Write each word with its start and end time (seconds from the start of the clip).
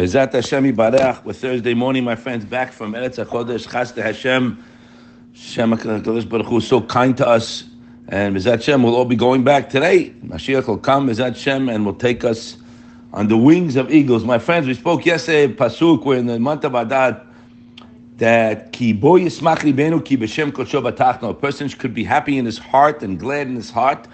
Bezat 0.00 0.32
Hashem 0.32 0.64
Yibarech. 0.64 1.26
We're 1.26 1.34
Thursday 1.34 1.74
morning, 1.74 2.04
my 2.04 2.16
friends, 2.16 2.46
back 2.46 2.72
from 2.72 2.94
Eretz 2.94 3.22
HaChodesh. 3.22 3.70
Chas 3.70 3.92
to 3.92 4.02
Hashem. 4.02 4.64
Hashem 5.34 5.72
HaKadosh 5.72 6.26
Baruch 6.26 6.46
Hu 6.46 6.62
so 6.62 6.80
kind 6.80 7.14
to 7.18 7.28
us. 7.28 7.64
And 8.08 8.34
Bezat 8.34 8.60
Hashem, 8.60 8.82
we'll 8.82 8.94
all 8.94 9.04
be 9.04 9.14
going 9.14 9.44
back 9.44 9.68
today. 9.68 10.14
Mashiach 10.24 10.68
will 10.68 10.78
come, 10.78 11.08
Bezat 11.08 11.34
Hashem, 11.34 11.68
and 11.68 11.84
will 11.84 11.92
take 11.92 12.24
us 12.24 12.56
on 13.12 13.28
the 13.28 13.36
wings 13.36 13.76
of 13.76 13.92
eagles. 13.92 14.24
My 14.24 14.38
friends, 14.38 14.66
we 14.66 14.72
spoke 14.72 15.04
yesterday, 15.04 15.52
Pasuk, 15.52 16.02
we're 16.06 16.16
in 16.16 16.24
the 16.24 16.40
month 16.40 16.64
of 16.64 16.74
Adar, 16.74 17.20
that 18.16 18.72
ki 18.72 18.94
bo 18.94 19.18
yismach 19.18 19.58
libenu 19.58 20.02
ki 20.02 20.16
b'shem 20.16 20.50
kodsho 20.50 20.82
batachno. 20.82 21.28
A 21.28 21.34
person 21.34 21.68
could 21.68 21.92
be 21.92 22.04
happy 22.04 22.38
in 22.38 22.46
his 22.46 22.56
heart 22.56 23.02
and 23.02 23.20
glad 23.20 23.48
in 23.48 23.54
his 23.54 23.70
heart 23.70 24.08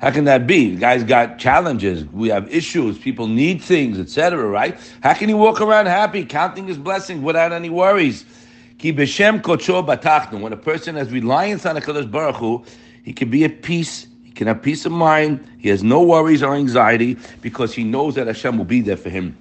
how 0.00 0.12
can 0.12 0.24
that 0.24 0.46
be? 0.46 0.74
The 0.74 0.80
guy's 0.80 1.02
got 1.02 1.38
challenges. 1.38 2.04
We 2.06 2.28
have 2.28 2.52
issues. 2.52 2.98
People 2.98 3.26
need 3.26 3.60
things, 3.60 3.98
etc. 3.98 4.46
Right? 4.46 4.78
How 5.02 5.14
can 5.14 5.28
he 5.28 5.34
walk 5.34 5.60
around 5.60 5.86
happy, 5.86 6.24
counting 6.24 6.68
his 6.68 6.78
blessings 6.78 7.20
without 7.22 7.52
any 7.52 7.68
worries? 7.68 8.24
Ki 8.78 8.92
b'shem. 8.92 10.40
When 10.40 10.52
a 10.52 10.56
person 10.56 10.94
has 10.94 11.10
reliance 11.10 11.66
on 11.66 11.74
Hakadosh 11.76 12.08
Baruch 12.08 12.36
Hu, 12.36 12.64
he 13.02 13.12
can 13.12 13.28
be 13.28 13.44
at 13.44 13.62
peace. 13.62 14.06
He 14.22 14.30
can 14.30 14.46
have 14.46 14.62
peace 14.62 14.86
of 14.86 14.92
mind. 14.92 15.44
He 15.58 15.68
has 15.68 15.82
no 15.82 16.02
worries 16.02 16.44
or 16.44 16.54
anxiety 16.54 17.16
because 17.42 17.74
he 17.74 17.82
knows 17.82 18.14
that 18.14 18.28
Hashem 18.28 18.56
will 18.56 18.64
be 18.64 18.80
there 18.80 18.96
for 18.96 19.10
him. 19.10 19.36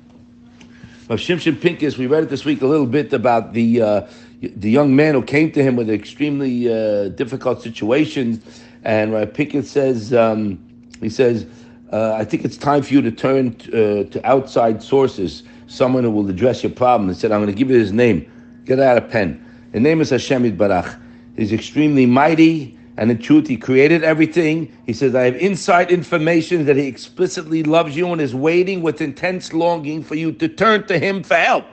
Rav 1.08 1.20
Shimshon 1.20 1.62
Pincus, 1.62 1.98
we 1.98 2.08
read 2.08 2.24
it 2.24 2.30
this 2.30 2.46
week 2.46 2.62
a 2.64 2.66
little 2.66 2.88
bit 2.88 3.14
about 3.14 3.54
the 3.54 3.82
uh, 3.82 4.08
the 4.42 4.70
young 4.70 4.96
man 4.96 5.14
who 5.14 5.22
came 5.22 5.52
to 5.52 5.64
him 5.64 5.76
with 5.76 5.90
extremely 5.90 6.72
uh, 6.72 7.10
difficult 7.10 7.62
situations 7.62 8.40
and 8.84 9.14
Rabbi 9.14 9.32
Pinkus 9.32 9.66
says, 9.66 10.14
um, 10.14 10.60
he 11.00 11.10
says, 11.10 11.46
uh, 11.92 12.14
I 12.14 12.26
think 12.26 12.44
it's 12.44 12.58
time 12.58 12.82
for 12.82 12.94
you 12.94 13.02
to 13.02 13.12
turn 13.12 13.56
t- 13.56 13.72
uh, 13.72 14.04
to 14.06 14.22
outside 14.26 14.84
sources, 14.84 15.44
someone 15.68 16.04
who 16.04 16.12
will 16.12 16.30
address 16.30 16.64
your 16.64 16.72
problem. 16.72 17.10
He 17.10 17.16
said, 17.16 17.32
I'm 17.32 17.42
going 17.42 17.54
to 17.54 17.58
give 17.58 17.70
you 17.70 17.78
his 17.78 17.92
name. 17.92 18.32
Get 18.66 18.80
out 18.80 18.98
a 18.98 19.02
pen. 19.02 19.44
His 19.72 19.82
name 19.82 20.02
is 20.02 20.10
Hashem 20.10 20.58
Barach. 20.58 21.00
He's 21.38 21.54
extremely 21.54 22.06
mighty, 22.06 22.78
and 22.98 23.12
in 23.12 23.20
truth, 23.20 23.48
he 23.48 23.58
created 23.58 24.04
everything. 24.04 24.76
He 24.86 24.94
says, 24.94 25.16
I 25.16 25.24
have 25.24 25.36
inside 25.36 25.92
information 25.92 26.66
that 26.66 26.76
he 26.76 26.88
explicitly 26.88 27.64
loves 27.64 27.96
you 27.96 28.12
and 28.12 28.20
is 28.20 28.34
waiting 28.34 28.82
with 28.82 29.02
intense 29.02 29.54
longing 29.54 30.04
for 30.04 30.16
you 30.16 30.32
to 30.34 30.48
turn 30.48 30.88
to 30.88 30.98
him 30.98 31.24
for 31.24 31.36
help. 31.36 31.66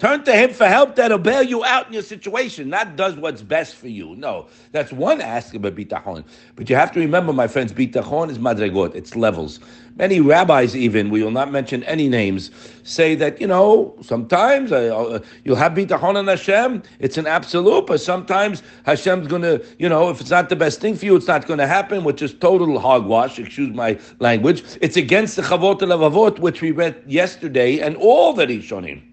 Turn 0.00 0.24
to 0.24 0.34
him 0.34 0.54
for 0.54 0.64
help 0.64 0.96
that'll 0.96 1.18
bail 1.18 1.42
you 1.42 1.62
out 1.62 1.88
in 1.88 1.92
your 1.92 2.02
situation, 2.02 2.70
not 2.70 2.96
does 2.96 3.16
what's 3.16 3.42
best 3.42 3.76
for 3.76 3.86
you. 3.86 4.16
No, 4.16 4.46
that's 4.72 4.94
one 4.94 5.20
aspect 5.20 5.62
of 5.62 5.74
bitachon. 5.74 6.24
But 6.56 6.70
you 6.70 6.76
have 6.76 6.90
to 6.92 7.00
remember, 7.00 7.34
my 7.34 7.46
friends, 7.46 7.70
bitachon 7.74 8.30
is 8.30 8.38
madregot. 8.38 8.94
It's 8.94 9.14
levels. 9.14 9.60
Many 9.96 10.20
rabbis, 10.20 10.74
even 10.74 11.10
we 11.10 11.22
will 11.22 11.30
not 11.30 11.52
mention 11.52 11.84
any 11.84 12.08
names, 12.08 12.50
say 12.82 13.14
that 13.16 13.42
you 13.42 13.46
know 13.46 13.94
sometimes 14.00 14.72
uh, 14.72 14.76
uh, 14.76 15.18
you'll 15.44 15.56
have 15.56 15.72
bitachon 15.72 16.16
on 16.16 16.26
Hashem. 16.26 16.82
It's 16.98 17.18
an 17.18 17.26
absolute, 17.26 17.86
but 17.86 18.00
sometimes 18.00 18.62
Hashem's 18.86 19.26
going 19.26 19.42
to, 19.42 19.62
you 19.78 19.90
know, 19.90 20.08
if 20.08 20.22
it's 20.22 20.30
not 20.30 20.48
the 20.48 20.56
best 20.56 20.80
thing 20.80 20.96
for 20.96 21.04
you, 21.04 21.14
it's 21.14 21.26
not 21.26 21.46
going 21.46 21.58
to 21.58 21.66
happen, 21.66 22.04
which 22.04 22.22
is 22.22 22.32
total 22.32 22.78
hogwash. 22.78 23.38
Excuse 23.38 23.74
my 23.74 23.98
language. 24.18 24.64
It's 24.80 24.96
against 24.96 25.36
the 25.36 25.42
Chovot 25.42 25.80
Levavot, 25.80 26.38
which 26.38 26.62
we 26.62 26.70
read 26.70 27.02
yesterday, 27.06 27.80
and 27.80 27.96
all 27.96 28.32
the 28.32 28.46
rishonim 28.46 29.09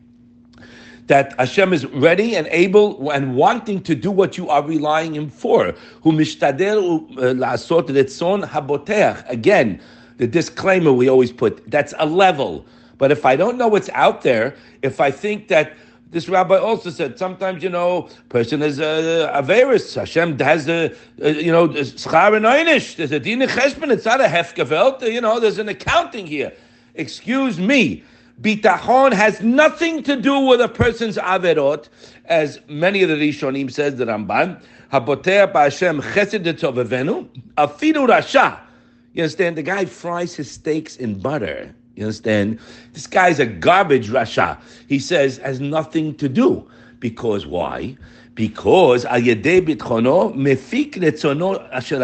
that 1.07 1.33
Hashem 1.39 1.73
is 1.73 1.85
ready 1.87 2.35
and 2.35 2.47
able 2.51 3.09
and 3.11 3.35
wanting 3.35 3.81
to 3.83 3.95
do 3.95 4.11
what 4.11 4.37
you 4.37 4.49
are 4.49 4.61
relying 4.61 5.15
Him 5.15 5.29
for. 5.29 5.73
Who 6.03 6.11
mishtadel 6.11 7.09
la'asot 7.15 7.87
retzon 7.87 8.47
haboteach. 8.47 9.27
Again, 9.29 9.79
the 10.17 10.27
disclaimer 10.27 10.91
we 10.91 11.09
always 11.09 11.31
put, 11.31 11.69
that's 11.69 11.93
a 11.97 12.05
level. 12.05 12.65
But 12.97 13.11
if 13.11 13.25
I 13.25 13.35
don't 13.35 13.57
know 13.57 13.67
what's 13.67 13.89
out 13.89 14.21
there, 14.21 14.55
if 14.81 14.99
I 14.99 15.11
think 15.11 15.47
that 15.49 15.73
this 16.09 16.29
rabbi 16.29 16.57
also 16.57 16.89
said 16.89 17.19
sometimes 17.19 17.61
you 17.61 17.69
know 17.69 18.09
person 18.29 18.61
is 18.61 18.79
a 18.79 19.29
uh, 19.29 19.41
averus. 19.41 19.95
Hashem 19.95 20.39
has 20.39 20.67
a, 20.69 20.95
uh, 21.21 21.27
you 21.27 21.51
know 21.51 21.67
schar. 21.67 22.95
There's 22.95 23.11
a 23.11 23.19
din 23.19 23.39
cheshbon. 23.41 23.91
It's 23.91 24.05
not 24.05 24.21
a 24.21 24.25
hefgevelt. 24.25 25.01
You 25.01 25.21
know 25.21 25.39
there's 25.39 25.59
an 25.59 25.67
accounting 25.67 26.25
here. 26.25 26.53
Excuse 26.95 27.59
me. 27.59 28.03
Bitachon 28.41 29.13
has 29.13 29.41
nothing 29.41 30.03
to 30.03 30.15
do 30.15 30.39
with 30.41 30.61
a 30.61 30.67
person's 30.67 31.17
averot, 31.17 31.89
as 32.25 32.59
many 32.67 33.01
of 33.01 33.09
the 33.09 33.15
Rishonim 33.15 33.71
says 33.71 33.95
the 33.95 34.05
Ramban. 34.05 34.61
Habotea 34.93 35.51
ba'Hashem 35.51 36.01
chesed 36.01 36.45
etzovevenu, 36.45 37.27
afidu 37.57 38.07
rasha. 38.07 38.59
You 39.13 39.23
understand? 39.23 39.57
The 39.57 39.63
guy 39.63 39.85
fries 39.85 40.35
his 40.35 40.51
steaks 40.51 40.97
in 40.97 41.19
butter. 41.19 41.73
You 41.95 42.03
understand? 42.03 42.59
This 42.93 43.07
guy's 43.07 43.39
a 43.39 43.45
garbage 43.47 44.09
rasha. 44.09 44.59
He 44.87 44.99
says 44.99 45.37
has 45.39 45.59
nothing 45.59 46.13
to 46.17 46.29
do 46.29 46.69
because 46.99 47.47
why? 47.47 47.97
because 48.37 49.03
al 49.05 49.19
yedei 49.19 49.61
bitchono 49.61 50.33
mefik 50.35 50.93
retzono 50.93 51.57
shel 51.81 52.01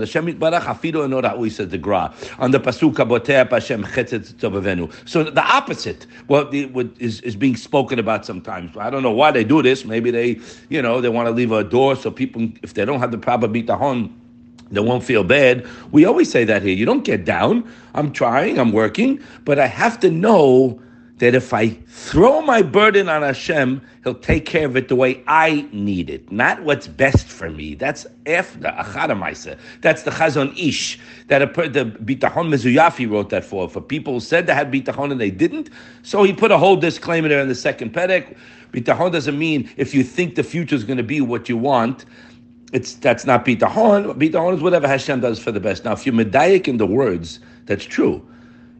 Hashem 0.00 0.26
yitbarach 0.26 0.62
afilu 0.62 1.04
eno 1.04 1.22
ra'ui, 1.22 1.50
says 1.50 1.68
the 1.68 1.78
Gra. 1.78 2.12
On 2.40 2.50
the 2.50 2.58
pasuk 2.58 2.94
abotea 2.94 3.48
Hashem 3.48 3.84
chetzet 3.84 4.34
tovavenu. 4.34 4.92
So 5.08 5.22
the 5.22 5.40
opposite 5.42 6.06
what, 6.26 6.52
what 6.72 6.88
is, 6.98 7.20
is 7.20 7.36
being 7.36 7.56
spoken 7.56 8.00
about 8.00 8.26
sometimes. 8.26 8.76
I 8.76 8.90
don't 8.90 9.04
know 9.04 9.12
why 9.12 9.30
they 9.30 9.44
do 9.44 9.62
this. 9.62 9.84
Maybe 9.84 10.10
they, 10.10 10.40
you 10.68 10.82
know, 10.82 11.00
they 11.00 11.08
want 11.08 11.28
to 11.28 11.32
leave 11.32 11.52
a 11.52 11.62
door 11.62 11.94
so 11.94 12.10
people, 12.10 12.48
if 12.62 12.74
they 12.74 12.84
don't 12.84 12.98
have 12.98 13.12
the 13.12 13.18
proper 13.18 13.46
bitachon, 13.46 14.12
they 14.72 14.80
won't 14.80 15.04
feel 15.04 15.22
bad. 15.22 15.64
We 15.92 16.04
always 16.04 16.28
say 16.28 16.44
that 16.44 16.62
here. 16.62 16.74
You 16.74 16.84
don't 16.84 17.04
get 17.04 17.24
down. 17.24 17.70
I'm 17.94 18.10
trying, 18.10 18.58
I'm 18.58 18.72
working, 18.72 19.20
but 19.44 19.60
I 19.60 19.68
have 19.68 20.00
to 20.00 20.10
know 20.10 20.80
that 21.18 21.34
if 21.34 21.54
I 21.54 21.68
throw 21.68 22.40
my 22.42 22.60
burden 22.62 23.08
on 23.08 23.22
Hashem, 23.22 23.80
He'll 24.02 24.14
take 24.14 24.44
care 24.44 24.66
of 24.66 24.76
it 24.76 24.88
the 24.88 24.96
way 24.96 25.22
I 25.26 25.66
need 25.72 26.10
it, 26.10 26.30
not 26.30 26.62
what's 26.62 26.86
best 26.86 27.26
for 27.26 27.50
me. 27.50 27.74
That's 27.74 28.06
after 28.26 28.68
Achadamaisa. 28.68 29.58
That's 29.80 30.02
the 30.02 30.10
Chazon 30.10 30.58
Ish 30.58 30.98
that 31.28 31.40
a, 31.40 31.46
the 31.46 31.86
Bitachon 31.86 32.48
Mezuyafi 32.48 33.08
wrote 33.08 33.30
that 33.30 33.44
for. 33.44 33.68
For 33.68 33.80
people 33.80 34.14
who 34.14 34.20
said 34.20 34.46
they 34.46 34.54
had 34.54 34.70
Bitachon 34.70 35.12
and 35.12 35.20
they 35.20 35.30
didn't, 35.30 35.70
so 36.02 36.24
he 36.24 36.32
put 36.32 36.50
a 36.50 36.58
whole 36.58 36.76
disclaimer 36.76 37.28
there 37.28 37.40
in 37.40 37.48
the 37.48 37.54
second 37.54 37.94
Perek. 37.94 38.36
Bitachon 38.72 39.12
doesn't 39.12 39.38
mean 39.38 39.70
if 39.76 39.94
you 39.94 40.02
think 40.02 40.34
the 40.34 40.42
future 40.42 40.74
is 40.74 40.84
going 40.84 40.96
to 40.96 41.04
be 41.04 41.20
what 41.20 41.48
you 41.48 41.56
want. 41.56 42.04
It's 42.72 42.94
that's 42.94 43.24
not 43.24 43.44
bitachon. 43.44 44.18
Bitachon 44.18 44.56
is 44.56 44.60
whatever 44.60 44.88
Hashem 44.88 45.20
does 45.20 45.38
for 45.38 45.52
the 45.52 45.60
best. 45.60 45.84
Now, 45.84 45.92
if 45.92 46.04
you're 46.04 46.14
medayik 46.14 46.66
in 46.66 46.76
the 46.76 46.86
words, 46.86 47.38
that's 47.66 47.84
true. 47.84 48.26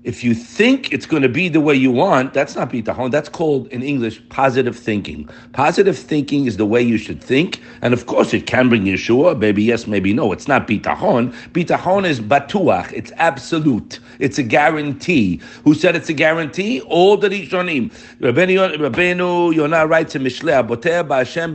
If 0.04 0.22
you 0.22 0.34
think 0.34 0.92
it's 0.92 1.06
going 1.06 1.22
to 1.22 1.30
be 1.30 1.48
the 1.48 1.62
way 1.62 1.74
you 1.74 1.90
want, 1.90 2.34
that's 2.34 2.54
not 2.54 2.68
bitachon. 2.70 3.10
That's 3.10 3.30
called 3.30 3.68
in 3.68 3.82
English 3.82 4.20
positive 4.28 4.76
thinking. 4.76 5.26
Positive 5.54 5.96
thinking 5.98 6.44
is 6.44 6.58
the 6.58 6.66
way 6.66 6.82
you 6.82 6.98
should 6.98 7.24
think, 7.24 7.62
and 7.80 7.94
of 7.94 8.04
course 8.04 8.34
it 8.34 8.46
can 8.46 8.68
bring 8.68 8.84
Yeshua. 8.84 9.38
Maybe 9.38 9.62
yes, 9.62 9.86
maybe 9.86 10.12
no. 10.12 10.30
It's 10.30 10.46
not 10.46 10.68
bitachon. 10.68 11.32
Bitachon 11.52 12.04
is 12.04 12.20
batuach. 12.20 12.92
It's 12.92 13.12
absolute. 13.16 13.98
It's 14.18 14.36
a 14.36 14.42
guarantee. 14.42 15.40
Who 15.64 15.72
said 15.72 15.96
it's 15.96 16.10
a 16.10 16.14
guarantee? 16.14 16.82
All 16.82 17.16
the 17.16 17.30
Rishonim. 17.30 17.90
Rabbeinu 18.20 19.54
Yonah 19.54 19.86
writes 19.86 20.14
in 20.14 20.22
Mishlei, 20.22 20.68
"Boter 20.68 21.02
ba'Hashem 21.08 21.54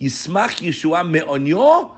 yismach 0.00 0.62
Yeshua 0.62 1.06
me'onyo." 1.06 1.92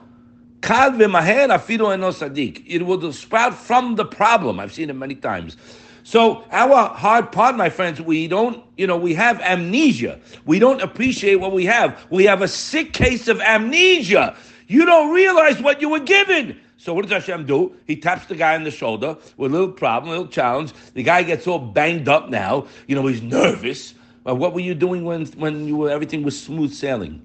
It 0.62 2.86
will 2.86 3.12
sprout 3.12 3.54
from 3.54 3.94
the 3.94 4.04
problem. 4.04 4.60
I've 4.60 4.72
seen 4.72 4.90
it 4.90 4.94
many 4.94 5.14
times. 5.14 5.56
So 6.02 6.44
our 6.52 6.94
hard 6.94 7.32
part, 7.32 7.56
my 7.56 7.68
friends, 7.68 8.00
we 8.00 8.28
don't, 8.28 8.62
you 8.76 8.86
know, 8.86 8.96
we 8.96 9.12
have 9.14 9.40
amnesia. 9.40 10.20
We 10.44 10.60
don't 10.60 10.80
appreciate 10.80 11.36
what 11.36 11.50
we 11.50 11.64
have. 11.64 12.06
We 12.10 12.24
have 12.26 12.42
a 12.42 12.48
sick 12.48 12.92
case 12.92 13.26
of 13.26 13.40
amnesia. 13.40 14.36
You 14.68 14.84
don't 14.84 15.12
realize 15.12 15.60
what 15.60 15.80
you 15.80 15.88
were 15.88 16.00
given. 16.00 16.60
So 16.78 16.94
what 16.94 17.02
does 17.02 17.10
Hashem 17.10 17.46
do? 17.46 17.74
He 17.86 17.96
taps 17.96 18.26
the 18.26 18.36
guy 18.36 18.54
on 18.54 18.62
the 18.62 18.70
shoulder 18.70 19.16
with 19.36 19.50
a 19.50 19.52
little 19.52 19.72
problem, 19.72 20.10
a 20.10 20.12
little 20.12 20.28
challenge. 20.28 20.72
The 20.94 21.02
guy 21.02 21.24
gets 21.24 21.46
all 21.48 21.58
banged 21.58 22.08
up 22.08 22.28
now. 22.28 22.68
You 22.86 22.94
know, 22.94 23.06
he's 23.06 23.22
nervous. 23.22 23.94
But 24.22 24.36
what 24.36 24.54
were 24.54 24.60
you 24.60 24.74
doing 24.74 25.04
when 25.04 25.26
when 25.26 25.66
you 25.66 25.76
were 25.76 25.90
everything 25.90 26.22
was 26.22 26.40
smooth 26.40 26.72
sailing? 26.72 27.22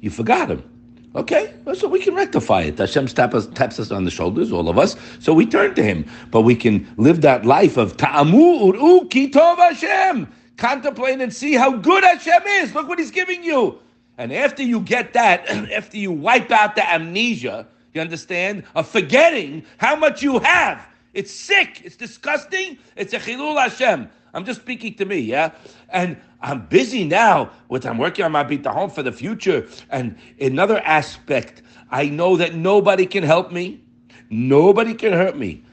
You 0.00 0.10
forgot 0.10 0.50
him. 0.50 0.73
Okay, 1.16 1.54
so 1.74 1.86
we 1.86 2.00
can 2.00 2.14
rectify 2.14 2.62
it. 2.62 2.78
Hashem 2.78 3.06
taps 3.06 3.34
us, 3.34 3.46
taps 3.46 3.78
us 3.78 3.92
on 3.92 4.04
the 4.04 4.10
shoulders, 4.10 4.50
all 4.50 4.68
of 4.68 4.78
us. 4.78 4.96
So 5.20 5.32
we 5.32 5.46
turn 5.46 5.74
to 5.76 5.82
Him, 5.82 6.04
but 6.32 6.40
we 6.40 6.56
can 6.56 6.92
live 6.96 7.20
that 7.20 7.46
life 7.46 7.76
of 7.76 7.96
ta'amu 7.96 8.66
uru 8.66 9.08
kitov 9.08 9.58
Hashem. 9.58 10.26
Contemplate 10.56 11.20
and 11.20 11.32
see 11.32 11.54
how 11.54 11.76
good 11.76 12.02
Hashem 12.02 12.42
is. 12.46 12.74
Look 12.74 12.88
what 12.88 12.98
He's 12.98 13.12
giving 13.12 13.44
you. 13.44 13.78
And 14.18 14.32
after 14.32 14.64
you 14.64 14.80
get 14.80 15.12
that, 15.12 15.48
after 15.72 15.96
you 15.96 16.10
wipe 16.10 16.50
out 16.50 16.74
the 16.74 16.88
amnesia, 16.88 17.68
you 17.92 18.00
understand, 18.00 18.64
of 18.74 18.88
forgetting 18.88 19.64
how 19.78 19.94
much 19.94 20.20
you 20.20 20.40
have. 20.40 20.84
It's 21.14 21.32
sick. 21.32 21.82
It's 21.84 21.96
disgusting. 21.96 22.78
It's 22.96 23.12
a 23.12 23.18
chilul 23.18 23.58
Hashem. 23.60 24.10
I'm 24.34 24.44
just 24.44 24.60
speaking 24.60 24.94
to 24.94 25.04
me, 25.04 25.18
yeah? 25.18 25.52
And 25.90 26.16
I'm 26.40 26.66
busy 26.66 27.04
now 27.04 27.50
with, 27.68 27.86
I'm 27.86 27.98
working 27.98 28.24
on 28.24 28.32
my 28.32 28.42
bitahon 28.42 28.92
for 28.92 29.02
the 29.02 29.12
future. 29.12 29.68
And 29.90 30.18
another 30.40 30.80
aspect, 30.80 31.62
I 31.90 32.06
know 32.08 32.36
that 32.36 32.54
nobody 32.54 33.06
can 33.06 33.22
help 33.22 33.52
me. 33.52 33.84
Nobody 34.30 34.94
can 34.94 35.12
hurt 35.12 35.38
me. 35.38 35.64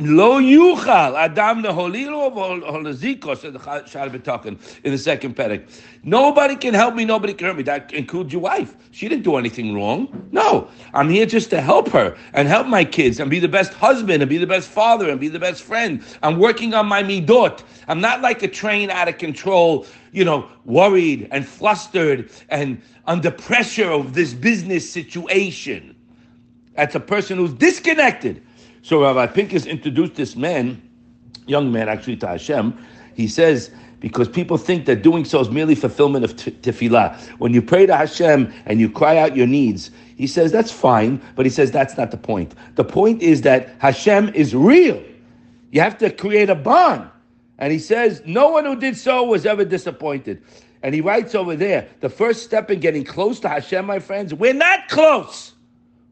Lo 0.00 0.38
yuchal 0.38 1.16
adam 1.16 1.62
neholilo 1.62 2.32
holaziko 2.32 3.36
Shad 3.88 4.12
B'Takan 4.12 4.56
in 4.84 4.92
the 4.92 4.98
second 4.98 5.34
perek. 5.34 5.68
Nobody 6.04 6.54
can 6.54 6.72
help 6.72 6.94
me. 6.94 7.04
Nobody 7.04 7.34
can 7.34 7.48
hurt 7.48 7.56
me. 7.56 7.64
That 7.64 7.92
includes 7.92 8.32
your 8.32 8.42
wife. 8.42 8.76
She 8.92 9.08
didn't 9.08 9.24
do 9.24 9.36
anything 9.36 9.74
wrong. 9.74 10.28
No, 10.30 10.68
I'm 10.94 11.08
here 11.08 11.26
just 11.26 11.50
to 11.50 11.60
help 11.60 11.88
her 11.88 12.16
and 12.32 12.46
help 12.46 12.68
my 12.68 12.84
kids 12.84 13.18
and 13.18 13.28
be 13.28 13.40
the 13.40 13.48
best 13.48 13.72
husband 13.74 14.22
and 14.22 14.30
be 14.30 14.38
the 14.38 14.46
best 14.46 14.68
father 14.68 15.10
and 15.10 15.18
be 15.18 15.28
the 15.28 15.40
best 15.40 15.62
friend. 15.62 16.04
I'm 16.22 16.38
working 16.38 16.74
on 16.74 16.86
my 16.86 17.02
midot. 17.02 17.64
I'm 17.88 18.00
not 18.00 18.22
like 18.22 18.44
a 18.44 18.48
train 18.48 18.90
out 18.90 19.08
of 19.08 19.18
control. 19.18 19.84
You 20.12 20.24
know, 20.24 20.48
worried 20.64 21.28
and 21.32 21.46
flustered 21.46 22.30
and 22.50 22.80
under 23.06 23.32
pressure 23.32 23.90
of 23.90 24.14
this 24.14 24.32
business 24.32 24.88
situation. 24.88 25.96
That's 26.74 26.94
a 26.94 27.00
person 27.00 27.38
who's 27.38 27.52
disconnected. 27.52 28.42
So 28.82 29.02
Rabbi 29.02 29.26
Pinkus 29.32 29.66
introduced 29.66 30.14
this 30.14 30.36
man, 30.36 30.80
young 31.46 31.72
man 31.72 31.88
actually, 31.88 32.16
to 32.18 32.28
Hashem. 32.28 32.78
He 33.14 33.26
says, 33.28 33.70
because 34.00 34.28
people 34.28 34.56
think 34.58 34.86
that 34.86 35.02
doing 35.02 35.24
so 35.24 35.40
is 35.40 35.50
merely 35.50 35.74
fulfillment 35.74 36.24
of 36.24 36.36
tefillah. 36.36 37.18
When 37.38 37.52
you 37.52 37.60
pray 37.60 37.86
to 37.86 37.96
Hashem 37.96 38.52
and 38.66 38.80
you 38.80 38.88
cry 38.88 39.18
out 39.18 39.36
your 39.36 39.46
needs, 39.46 39.90
he 40.16 40.26
says 40.26 40.52
that's 40.52 40.70
fine, 40.70 41.20
but 41.34 41.44
he 41.44 41.50
says 41.50 41.70
that's 41.70 41.96
not 41.96 42.10
the 42.10 42.16
point. 42.16 42.54
The 42.76 42.84
point 42.84 43.22
is 43.22 43.42
that 43.42 43.74
Hashem 43.78 44.30
is 44.34 44.54
real. 44.54 45.02
You 45.72 45.80
have 45.80 45.98
to 45.98 46.10
create 46.10 46.48
a 46.48 46.54
bond. 46.54 47.10
And 47.58 47.72
he 47.72 47.78
says, 47.80 48.22
no 48.24 48.48
one 48.48 48.64
who 48.64 48.76
did 48.76 48.96
so 48.96 49.24
was 49.24 49.44
ever 49.44 49.64
disappointed. 49.64 50.42
And 50.82 50.94
he 50.94 51.00
writes 51.00 51.34
over 51.34 51.56
there, 51.56 51.88
the 52.00 52.08
first 52.08 52.44
step 52.44 52.70
in 52.70 52.78
getting 52.78 53.02
close 53.02 53.40
to 53.40 53.48
Hashem, 53.48 53.84
my 53.84 53.98
friends, 53.98 54.32
we're 54.32 54.54
not 54.54 54.88
close. 54.88 55.54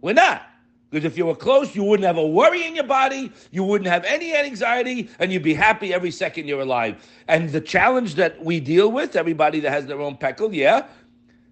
We're 0.00 0.14
not. 0.14 0.42
Because 0.90 1.04
if 1.04 1.18
you 1.18 1.26
were 1.26 1.34
close, 1.34 1.74
you 1.74 1.82
wouldn't 1.82 2.06
have 2.06 2.16
a 2.16 2.26
worry 2.26 2.64
in 2.64 2.74
your 2.74 2.84
body, 2.84 3.32
you 3.50 3.64
wouldn't 3.64 3.90
have 3.90 4.04
any 4.04 4.34
anxiety, 4.34 5.10
and 5.18 5.32
you'd 5.32 5.42
be 5.42 5.54
happy 5.54 5.92
every 5.92 6.12
second 6.12 6.46
you're 6.46 6.60
alive. 6.60 7.04
And 7.26 7.50
the 7.50 7.60
challenge 7.60 8.14
that 8.14 8.44
we 8.44 8.60
deal 8.60 8.90
with, 8.90 9.16
everybody 9.16 9.60
that 9.60 9.70
has 9.72 9.86
their 9.86 10.00
own 10.00 10.16
peckle, 10.16 10.54
yeah, 10.54 10.86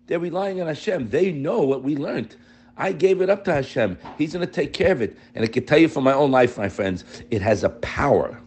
they're 0.06 0.20
relying 0.20 0.60
on 0.60 0.68
Hashem. 0.68 1.10
They 1.10 1.32
know 1.32 1.62
what 1.62 1.82
we 1.82 1.96
learned. 1.96 2.36
I 2.76 2.92
gave 2.92 3.20
it 3.20 3.30
up 3.30 3.44
to 3.44 3.52
Hashem. 3.52 3.98
He's 4.18 4.32
going 4.32 4.46
to 4.46 4.52
take 4.52 4.72
care 4.72 4.92
of 4.92 5.00
it. 5.00 5.16
And 5.34 5.44
I 5.44 5.48
can 5.48 5.64
tell 5.66 5.78
you 5.78 5.88
from 5.88 6.04
my 6.04 6.12
own 6.12 6.30
life, 6.30 6.58
my 6.58 6.68
friends, 6.68 7.04
it 7.30 7.42
has 7.42 7.64
a 7.64 7.70
power. 7.70 8.38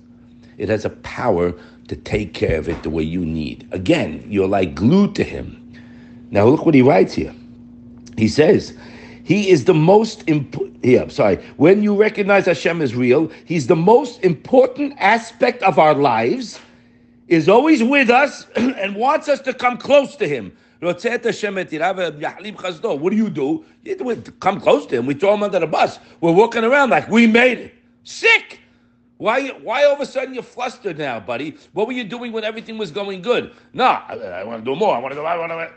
It 0.57 0.69
has 0.69 0.86
a 0.86 0.90
power 0.90 1.54
to 1.88 1.95
take 1.95 2.33
care 2.33 2.57
of 2.57 2.68
it 2.68 2.83
the 2.83 2.90
way 2.90 3.04
you 3.04 3.25
need. 3.25 3.68
Again, 3.72 4.25
you're 4.28 4.48
like 4.48 4.75
glued 4.75 5.16
to 5.16 5.24
Him. 5.24 5.63
Now, 6.30 6.45
look 6.45 6.66
what 6.66 6.75
he 6.75 6.81
writes 6.81 7.13
here. 7.13 7.33
He 8.18 8.28
says, 8.28 8.78
he 9.28 9.50
is 9.50 9.66
the 9.66 9.74
most 9.74 10.24
important. 10.30 10.86
I'm 10.86 11.10
sorry. 11.10 11.36
When 11.58 11.84
you 11.84 11.94
recognize 11.98 12.46
Hashem 12.46 12.82
is 12.82 12.96
real, 12.96 13.30
He's 13.44 13.68
the 13.68 13.76
most 13.76 14.24
important 14.24 14.94
aspect 15.00 15.62
of 15.64 15.78
our 15.78 15.94
lives, 15.94 16.62
is 17.28 17.50
always 17.50 17.84
with 17.84 18.10
us, 18.10 18.48
and 18.56 18.96
wants 18.96 19.28
us 19.28 19.42
to 19.42 19.54
come 19.54 19.76
close 19.76 20.16
to 20.16 20.28
Him. 20.30 20.56
What 20.80 21.02
do 21.02 21.10
you 23.18 23.30
do? 23.30 23.66
You 23.84 24.16
come 24.40 24.62
close 24.62 24.86
to 24.86 24.96
Him. 24.96 25.06
We 25.06 25.14
throw 25.14 25.34
Him 25.34 25.44
under 25.44 25.60
the 25.60 25.68
bus. 25.68 26.00
We're 26.22 26.32
walking 26.32 26.64
around 26.64 26.92
like 26.92 27.10
we 27.10 27.28
made 27.28 27.58
it. 27.58 27.74
Sick. 28.06 28.62
Why, 29.18 29.50
why 29.50 29.84
all 29.84 29.96
of 29.96 30.00
a 30.00 30.06
sudden 30.06 30.36
you're 30.36 30.44
flustered 30.44 30.98
now, 30.98 31.20
buddy? 31.20 31.58
What 31.74 31.88
were 31.88 31.94
you 31.94 32.06
doing 32.06 32.32
when 32.32 32.46
everything 32.46 32.78
was 32.78 32.92
going 32.92 33.22
good? 33.22 33.52
No, 33.74 33.84
I, 33.84 34.14
I 34.14 34.44
want 34.46 34.64
to 34.64 34.72
do 34.72 34.78
more. 34.78 34.96
I 34.96 35.00
want 35.00 35.12
to 35.12 35.16
go. 35.18 35.26
I 35.26 35.36
want 35.38 35.52
to. 35.52 35.70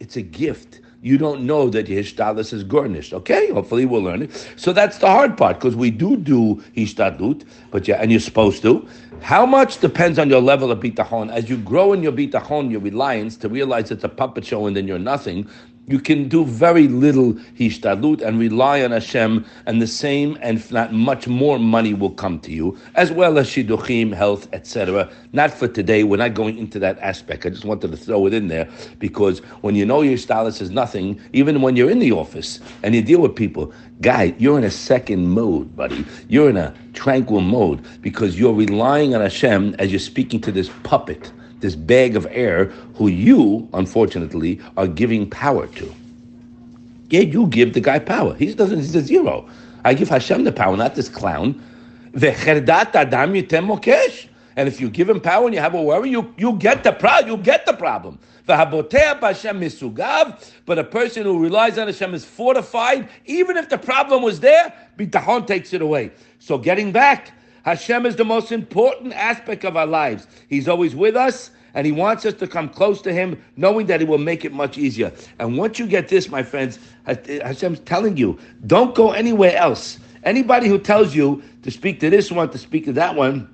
It's 0.00 0.16
a 0.16 0.22
gift 0.22 0.80
you 1.04 1.18
don't 1.18 1.42
know 1.42 1.68
that 1.68 1.86
your 1.86 2.02
hishtadlus 2.02 2.54
is 2.54 2.64
garnished. 2.64 3.12
Okay, 3.12 3.50
hopefully 3.50 3.84
we'll 3.84 4.00
learn 4.00 4.22
it. 4.22 4.48
So 4.56 4.72
that's 4.72 4.96
the 4.96 5.06
hard 5.06 5.36
part 5.36 5.60
because 5.60 5.76
we 5.76 5.90
do 5.90 6.16
do 6.16 6.64
hishtadlut, 6.74 7.44
but 7.70 7.86
yeah, 7.86 7.96
and 7.96 8.10
you're 8.10 8.20
supposed 8.20 8.62
to. 8.62 8.88
How 9.20 9.44
much 9.44 9.80
depends 9.80 10.18
on 10.18 10.30
your 10.30 10.40
level 10.40 10.72
of 10.72 10.80
bitachon. 10.80 11.30
As 11.30 11.50
you 11.50 11.58
grow 11.58 11.92
in 11.92 12.02
your 12.02 12.12
bitachon, 12.12 12.70
your 12.70 12.80
reliance, 12.80 13.36
to 13.38 13.50
realize 13.50 13.90
it's 13.90 14.04
a 14.04 14.08
puppet 14.08 14.46
show 14.46 14.66
and 14.66 14.74
then 14.74 14.88
you're 14.88 14.98
nothing, 14.98 15.46
you 15.86 16.00
can 16.00 16.28
do 16.28 16.44
very 16.44 16.88
little 16.88 17.34
hishtadlut 17.58 18.22
and 18.22 18.38
rely 18.38 18.82
on 18.82 18.92
Hashem, 18.92 19.44
and 19.66 19.82
the 19.82 19.86
same 19.86 20.38
and 20.40 20.70
not 20.72 20.92
much 20.92 21.28
more 21.28 21.58
money 21.58 21.92
will 21.92 22.10
come 22.10 22.40
to 22.40 22.52
you, 22.52 22.78
as 22.94 23.12
well 23.12 23.38
as 23.38 23.48
shidduchim, 23.48 24.14
health, 24.14 24.48
etc. 24.52 25.10
Not 25.32 25.50
for 25.50 25.68
today. 25.68 26.02
We're 26.04 26.16
not 26.16 26.34
going 26.34 26.56
into 26.56 26.78
that 26.78 26.98
aspect. 27.00 27.44
I 27.44 27.50
just 27.50 27.64
wanted 27.64 27.90
to 27.90 27.96
throw 27.96 28.26
it 28.26 28.34
in 28.34 28.48
there 28.48 28.68
because 28.98 29.40
when 29.60 29.74
you 29.74 29.84
know 29.84 30.00
your 30.00 30.16
stylist 30.16 30.62
is 30.62 30.70
nothing, 30.70 31.20
even 31.32 31.60
when 31.60 31.76
you're 31.76 31.90
in 31.90 31.98
the 31.98 32.12
office 32.12 32.60
and 32.82 32.94
you 32.94 33.02
deal 33.02 33.20
with 33.20 33.36
people, 33.36 33.72
guy, 34.00 34.34
you're 34.38 34.58
in 34.58 34.64
a 34.64 34.70
second 34.70 35.26
mode, 35.28 35.76
buddy. 35.76 36.04
You're 36.28 36.48
in 36.48 36.56
a 36.56 36.74
tranquil 36.94 37.40
mode 37.40 37.84
because 38.00 38.38
you're 38.38 38.54
relying 38.54 39.14
on 39.14 39.20
Hashem 39.20 39.74
as 39.78 39.90
you're 39.90 40.00
speaking 40.00 40.40
to 40.42 40.52
this 40.52 40.70
puppet 40.82 41.30
this 41.64 41.74
bag 41.74 42.14
of 42.14 42.26
air 42.30 42.66
who 42.94 43.08
you, 43.08 43.66
unfortunately, 43.72 44.60
are 44.76 44.86
giving 44.86 45.28
power 45.28 45.66
to. 45.68 45.94
Yeah, 47.08 47.20
you 47.20 47.46
give 47.46 47.72
the 47.72 47.80
guy 47.80 47.98
power. 47.98 48.34
He 48.34 48.52
doesn't, 48.52 48.78
he's 48.78 48.94
a 48.94 49.00
zero. 49.00 49.48
I 49.82 49.94
give 49.94 50.10
Hashem 50.10 50.44
the 50.44 50.52
power, 50.52 50.76
not 50.76 50.94
this 50.94 51.08
clown. 51.08 51.62
And 54.56 54.68
if 54.68 54.80
you 54.80 54.90
give 54.90 55.08
him 55.08 55.20
power 55.20 55.46
and 55.46 55.54
you 55.54 55.60
have 55.60 55.74
a 55.74 55.82
worry, 55.82 56.10
you, 56.10 56.34
you 56.36 56.52
get 56.58 56.84
the 56.84 56.92
problem. 56.92 57.30
You 57.30 57.42
get 57.42 57.64
the 57.64 57.72
problem. 57.72 58.18
But 58.46 58.60
a 60.78 60.84
person 60.84 61.24
who 61.24 61.42
relies 61.42 61.78
on 61.78 61.86
Hashem 61.86 62.14
is 62.14 62.26
fortified, 62.26 63.08
even 63.24 63.56
if 63.56 63.70
the 63.70 63.78
problem 63.78 64.22
was 64.22 64.40
there, 64.40 64.72
bitachon 64.98 65.46
takes 65.46 65.72
it 65.72 65.80
away. 65.80 66.10
So 66.40 66.58
getting 66.58 66.92
back, 66.92 67.32
Hashem 67.64 68.04
is 68.06 68.16
the 68.16 68.24
most 68.24 68.52
important 68.52 69.14
aspect 69.14 69.64
of 69.64 69.76
our 69.76 69.86
lives. 69.86 70.26
He's 70.48 70.68
always 70.68 70.94
with 70.94 71.16
us 71.16 71.50
and 71.74 71.86
he 71.86 71.92
wants 71.92 72.24
us 72.24 72.34
to 72.34 72.46
come 72.46 72.68
close 72.68 73.02
to 73.02 73.12
him, 73.12 73.42
knowing 73.56 73.86
that 73.86 74.00
he 74.00 74.06
will 74.06 74.18
make 74.18 74.44
it 74.44 74.52
much 74.52 74.78
easier. 74.78 75.12
And 75.38 75.58
once 75.58 75.78
you 75.78 75.86
get 75.86 76.08
this, 76.08 76.28
my 76.28 76.42
friends, 76.42 76.78
Hashem's 77.06 77.80
telling 77.80 78.16
you, 78.16 78.38
don't 78.66 78.94
go 78.94 79.10
anywhere 79.12 79.56
else. 79.56 79.98
Anybody 80.22 80.68
who 80.68 80.78
tells 80.78 81.14
you 81.14 81.42
to 81.62 81.70
speak 81.70 82.00
to 82.00 82.10
this 82.10 82.30
one, 82.30 82.50
to 82.50 82.58
speak 82.58 82.84
to 82.84 82.92
that 82.92 83.14
one, 83.14 83.48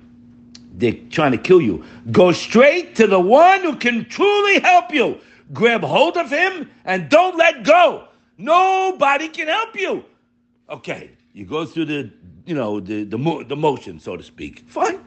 they're 0.73 0.93
trying 1.09 1.31
to 1.31 1.37
kill 1.37 1.61
you. 1.61 1.83
Go 2.11 2.31
straight 2.31 2.95
to 2.95 3.07
the 3.07 3.19
one 3.19 3.61
who 3.61 3.75
can 3.75 4.05
truly 4.05 4.59
help 4.59 4.93
you. 4.93 5.19
Grab 5.53 5.81
hold 5.81 6.17
of 6.17 6.29
him 6.29 6.69
and 6.85 7.09
don't 7.09 7.37
let 7.37 7.63
go. 7.63 8.07
Nobody 8.37 9.27
can 9.27 9.47
help 9.47 9.75
you. 9.75 10.05
Okay, 10.69 11.11
you 11.33 11.45
go 11.45 11.65
through 11.65 11.85
the, 11.85 12.11
you 12.45 12.55
know, 12.55 12.79
the 12.79 13.03
the, 13.03 13.45
the 13.47 13.55
motion, 13.55 13.99
so 13.99 14.17
to 14.17 14.23
speak. 14.23 14.63
Fine. 14.67 14.99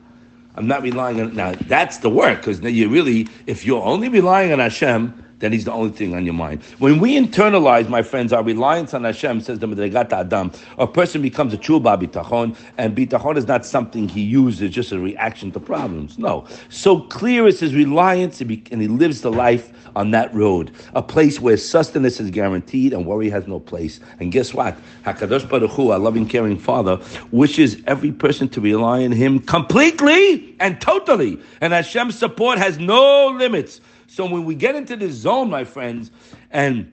I'm 0.56 0.66
not 0.66 0.82
relying 0.82 1.20
on 1.20 1.34
now. 1.34 1.52
That's 1.66 1.98
the 1.98 2.10
work 2.10 2.38
because 2.38 2.60
you 2.60 2.88
really, 2.88 3.26
if 3.46 3.66
you're 3.66 3.82
only 3.82 4.08
relying 4.08 4.52
on 4.52 4.60
Hashem, 4.60 5.33
then 5.38 5.52
He's 5.52 5.64
the 5.64 5.72
only 5.72 5.90
thing 5.90 6.14
on 6.14 6.24
your 6.24 6.34
mind. 6.34 6.62
When 6.78 6.98
we 7.00 7.18
internalize, 7.18 7.88
my 7.88 8.02
friends, 8.02 8.32
our 8.32 8.42
reliance 8.42 8.94
on 8.94 9.04
Hashem, 9.04 9.40
says 9.40 9.58
the 9.58 9.66
Madrigat 9.66 10.12
Adam, 10.12 10.52
a 10.78 10.86
person 10.86 11.22
becomes 11.22 11.52
a 11.52 11.58
true 11.58 11.80
bitachon, 11.80 12.56
and 12.78 12.96
bitachon 12.96 13.36
is 13.36 13.46
not 13.46 13.66
something 13.66 14.08
he 14.08 14.22
uses 14.22 14.70
just 14.70 14.92
a 14.92 14.98
reaction 14.98 15.50
to 15.52 15.60
problems. 15.60 16.18
No. 16.18 16.46
So 16.68 17.00
clear 17.00 17.46
is 17.46 17.60
his 17.60 17.74
reliance, 17.74 18.40
and 18.40 18.50
he 18.50 18.88
lives 18.88 19.20
the 19.20 19.32
life 19.32 19.72
on 19.96 20.10
that 20.10 20.34
road, 20.34 20.72
a 20.94 21.02
place 21.02 21.40
where 21.40 21.56
sustenance 21.56 22.20
is 22.20 22.30
guaranteed 22.30 22.92
and 22.92 23.06
worry 23.06 23.30
has 23.30 23.46
no 23.46 23.60
place. 23.60 24.00
And 24.20 24.32
guess 24.32 24.52
what? 24.52 24.76
Hakadosh 25.04 25.48
Baruch 25.48 25.70
Hu, 25.70 25.90
our 25.90 25.98
loving, 25.98 26.28
caring 26.28 26.58
Father, 26.58 27.00
wishes 27.30 27.80
every 27.86 28.12
person 28.12 28.48
to 28.50 28.60
rely 28.60 29.04
on 29.04 29.12
Him 29.12 29.38
completely 29.38 30.56
and 30.60 30.80
totally. 30.80 31.38
And 31.60 31.72
Hashem's 31.72 32.18
support 32.18 32.58
has 32.58 32.78
no 32.78 33.28
limits. 33.28 33.80
So 34.14 34.24
when 34.26 34.44
we 34.44 34.54
get 34.54 34.76
into 34.76 34.94
this 34.94 35.12
zone, 35.12 35.50
my 35.50 35.64
friends, 35.64 36.12
and 36.52 36.92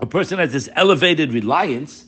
a 0.00 0.06
person 0.06 0.40
has 0.40 0.52
this 0.52 0.68
elevated 0.74 1.32
reliance, 1.32 2.06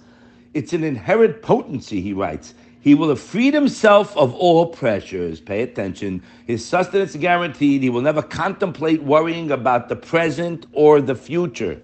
it's 0.54 0.72
an 0.72 0.82
inherent 0.82 1.40
potency, 1.40 2.00
he 2.00 2.12
writes. 2.12 2.54
He 2.80 2.96
will 2.96 3.10
have 3.10 3.20
freed 3.20 3.54
himself 3.54 4.16
of 4.16 4.34
all 4.34 4.66
pressures. 4.66 5.40
Pay 5.40 5.62
attention. 5.62 6.24
His 6.48 6.66
sustenance 6.66 7.10
is 7.10 7.20
guaranteed. 7.20 7.84
He 7.84 7.90
will 7.90 8.00
never 8.00 8.22
contemplate 8.22 9.04
worrying 9.04 9.52
about 9.52 9.88
the 9.88 9.94
present 9.94 10.66
or 10.72 11.00
the 11.00 11.14
future. 11.14 11.80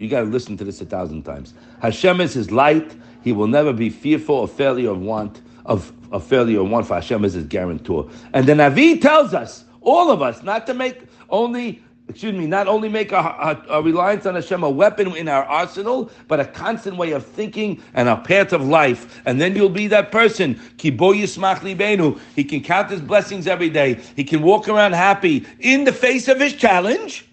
You 0.00 0.08
got 0.08 0.22
to 0.22 0.26
listen 0.26 0.56
to 0.56 0.64
this 0.64 0.80
a 0.80 0.84
thousand 0.84 1.22
times. 1.22 1.54
Hashem 1.80 2.20
is 2.20 2.34
his 2.34 2.50
light. 2.50 2.92
He 3.22 3.30
will 3.30 3.46
never 3.46 3.72
be 3.72 3.88
fearful 3.88 4.42
of 4.42 4.50
failure 4.50 4.90
or 4.90 4.94
want 4.94 5.42
of, 5.64 5.92
of 6.10 6.26
failure 6.26 6.58
or 6.58 6.64
want 6.64 6.88
for 6.88 6.94
Hashem 6.94 7.24
is 7.24 7.34
his 7.34 7.44
guarantor. 7.44 8.10
And 8.32 8.48
the 8.48 8.54
Navi 8.54 9.00
tells 9.00 9.32
us, 9.32 9.64
all 9.80 10.10
of 10.10 10.22
us, 10.22 10.42
not 10.42 10.66
to 10.66 10.74
make 10.74 11.02
only 11.30 11.82
excuse 12.08 12.32
me, 12.32 12.46
not 12.46 12.66
only 12.68 12.88
make 12.88 13.12
a, 13.12 13.16
a, 13.16 13.62
a, 13.68 13.82
reliance 13.82 14.24
on 14.26 14.34
Hashem 14.34 14.62
a 14.62 14.70
weapon 14.70 15.14
in 15.14 15.28
our 15.28 15.44
arsenal, 15.44 16.10
but 16.26 16.40
a 16.40 16.44
constant 16.44 16.96
way 16.96 17.12
of 17.12 17.24
thinking 17.24 17.82
and 17.94 18.08
a 18.08 18.16
path 18.16 18.52
of 18.52 18.66
life. 18.66 19.20
And 19.26 19.40
then 19.40 19.54
you'll 19.54 19.68
be 19.68 19.86
that 19.88 20.10
person. 20.10 20.54
Kibo 20.76 21.14
yismach 21.14 21.58
libenu. 21.58 22.18
He 22.34 22.44
can 22.44 22.62
count 22.62 22.90
his 22.90 23.00
blessings 23.00 23.46
every 23.46 23.68
day. 23.68 24.00
He 24.16 24.24
can 24.24 24.42
walk 24.42 24.68
around 24.68 24.94
happy 24.94 25.46
in 25.60 25.84
the 25.84 25.92
face 25.92 26.28
of 26.28 26.40
his 26.40 26.54
challenge. 26.54 27.26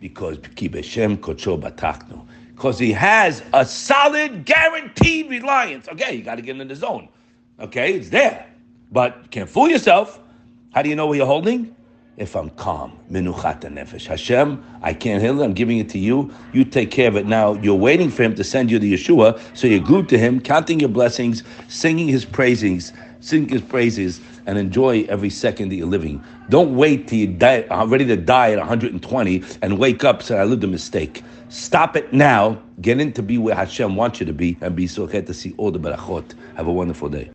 Because 0.00 0.38
kibeshem 0.38 1.18
kocho 1.18 1.60
bataknu. 1.60 2.26
Because 2.54 2.78
he 2.78 2.92
has 2.92 3.42
a 3.52 3.64
solid, 3.64 4.44
guaranteed 4.44 5.28
reliance. 5.28 5.88
Okay, 5.88 6.14
you 6.14 6.22
got 6.22 6.36
to 6.36 6.42
get 6.42 6.58
in 6.58 6.68
the 6.68 6.76
zone. 6.76 7.08
Okay, 7.60 7.94
it's 7.94 8.08
there. 8.08 8.46
But 8.90 9.30
can't 9.30 9.48
fool 9.48 9.68
yourself. 9.68 10.21
How 10.72 10.80
do 10.80 10.88
you 10.88 10.96
know 10.96 11.06
where 11.06 11.18
you're 11.18 11.26
holding? 11.26 11.76
If 12.16 12.34
I'm 12.34 12.48
calm, 12.48 12.98
minuchat 13.10 13.60
nefesh. 13.60 14.06
Hashem, 14.06 14.64
I 14.80 14.94
can't 14.94 15.22
handle 15.22 15.42
it. 15.42 15.44
I'm 15.44 15.52
giving 15.52 15.76
it 15.78 15.90
to 15.90 15.98
you. 15.98 16.32
You 16.54 16.64
take 16.64 16.90
care 16.90 17.08
of 17.08 17.16
it 17.16 17.26
now. 17.26 17.52
You're 17.56 17.74
waiting 17.74 18.10
for 18.10 18.22
Him 18.22 18.34
to 18.36 18.42
send 18.42 18.70
you 18.70 18.78
the 18.78 18.94
Yeshua, 18.94 19.38
so 19.54 19.66
you're 19.66 19.80
glued 19.80 20.08
to 20.08 20.18
Him, 20.18 20.40
counting 20.40 20.80
your 20.80 20.88
blessings, 20.88 21.42
singing 21.68 22.08
His 22.08 22.24
praisings, 22.24 22.94
sing 23.20 23.50
His 23.50 23.60
praises, 23.60 24.22
and 24.46 24.56
enjoy 24.56 25.02
every 25.10 25.28
second 25.28 25.68
that 25.68 25.74
you're 25.76 25.86
living. 25.86 26.24
Don't 26.48 26.74
wait 26.74 27.06
till 27.06 27.18
you 27.18 27.26
die, 27.26 27.66
are 27.68 27.86
ready 27.86 28.06
to 28.06 28.16
die 28.16 28.52
at 28.52 28.58
120 28.58 29.44
and 29.60 29.78
wake 29.78 30.04
up 30.04 30.22
saying, 30.22 30.40
I 30.40 30.44
lived 30.44 30.64
a 30.64 30.68
mistake. 30.68 31.22
Stop 31.50 31.96
it 31.96 32.14
now. 32.14 32.62
Get 32.80 32.98
in 32.98 33.12
to 33.12 33.22
be 33.22 33.36
where 33.36 33.54
Hashem 33.54 33.94
wants 33.94 34.20
you 34.20 34.26
to 34.26 34.32
be 34.32 34.56
and 34.62 34.74
be 34.74 34.86
so 34.86 35.06
to 35.06 35.34
see 35.34 35.54
all 35.58 35.70
the 35.70 35.78
berachot. 35.78 36.32
Have 36.56 36.66
a 36.66 36.72
wonderful 36.72 37.10
day. 37.10 37.30